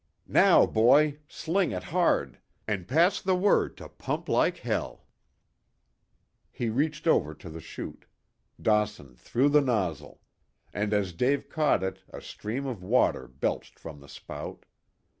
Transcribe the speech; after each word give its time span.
"Now, 0.25 0.65
boy! 0.65 1.19
Sling 1.27 1.71
it 1.71 1.83
hard! 1.83 2.39
And 2.67 2.87
pass 2.87 3.21
the 3.21 3.35
word 3.35 3.77
to 3.77 3.87
pump 3.87 4.27
like 4.27 4.57
hell!" 4.57 5.05
He 6.49 6.69
reached 6.69 7.05
out 7.05 7.11
over 7.17 7.35
the 7.49 7.61
shoot. 7.61 8.05
Dawson 8.59 9.15
threw 9.15 9.47
the 9.47 9.61
nozzle. 9.61 10.19
And 10.73 10.91
as 10.91 11.13
Dave 11.13 11.49
caught 11.49 11.83
it 11.83 12.01
a 12.09 12.19
stream 12.19 12.65
of 12.65 12.81
water 12.81 13.27
belched 13.27 13.77
from 13.77 13.99
the 13.99 14.09
spout. 14.09 14.65